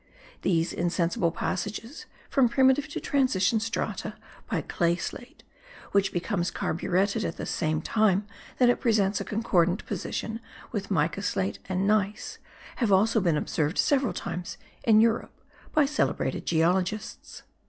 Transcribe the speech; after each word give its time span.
These 0.41 0.73
insensible 0.73 1.29
passages 1.31 2.07
from 2.27 2.49
primitive 2.49 2.87
to 2.87 2.99
transition 2.99 3.59
strata 3.59 4.15
by 4.49 4.61
clay 4.63 4.95
slate, 4.95 5.43
which 5.91 6.11
becomes 6.11 6.49
carburetted 6.49 7.23
at 7.23 7.37
the 7.37 7.45
same 7.45 7.83
time 7.83 8.25
that 8.57 8.67
it 8.67 8.79
presents 8.79 9.21
a 9.21 9.23
concordant 9.23 9.85
position 9.85 10.39
with 10.71 10.89
mica 10.89 11.21
slate 11.21 11.59
and 11.69 11.85
gneiss, 11.85 12.39
have 12.77 12.91
also 12.91 13.21
been 13.21 13.37
observed 13.37 13.77
several 13.77 14.11
times 14.11 14.57
in 14.83 15.01
Europe 15.01 15.39
by 15.71 15.85
celebrated 15.85 16.47
geologists. 16.47 17.43